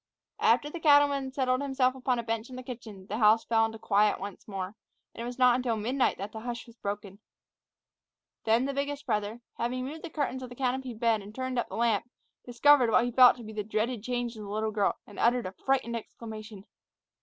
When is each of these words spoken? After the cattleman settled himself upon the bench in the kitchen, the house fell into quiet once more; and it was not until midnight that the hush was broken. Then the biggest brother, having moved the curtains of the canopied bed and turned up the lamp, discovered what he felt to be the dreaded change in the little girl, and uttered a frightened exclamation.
After 0.39 0.67
the 0.67 0.79
cattleman 0.79 1.31
settled 1.31 1.61
himself 1.61 1.93
upon 1.93 2.17
the 2.17 2.23
bench 2.23 2.49
in 2.49 2.55
the 2.55 2.63
kitchen, 2.63 3.05
the 3.05 3.19
house 3.19 3.45
fell 3.45 3.67
into 3.67 3.77
quiet 3.77 4.19
once 4.19 4.47
more; 4.47 4.75
and 5.13 5.21
it 5.21 5.25
was 5.25 5.37
not 5.37 5.55
until 5.55 5.75
midnight 5.75 6.17
that 6.17 6.31
the 6.31 6.39
hush 6.39 6.65
was 6.65 6.75
broken. 6.75 7.19
Then 8.43 8.65
the 8.65 8.73
biggest 8.73 9.05
brother, 9.05 9.41
having 9.59 9.85
moved 9.85 10.01
the 10.03 10.09
curtains 10.09 10.41
of 10.41 10.49
the 10.49 10.55
canopied 10.55 10.99
bed 10.99 11.21
and 11.21 11.35
turned 11.35 11.59
up 11.59 11.69
the 11.69 11.75
lamp, 11.75 12.09
discovered 12.43 12.89
what 12.89 13.05
he 13.05 13.11
felt 13.11 13.37
to 13.37 13.43
be 13.43 13.53
the 13.53 13.63
dreaded 13.63 14.01
change 14.01 14.35
in 14.35 14.41
the 14.41 14.49
little 14.49 14.71
girl, 14.71 14.97
and 15.05 15.19
uttered 15.19 15.45
a 15.45 15.51
frightened 15.51 15.95
exclamation. 15.95 16.65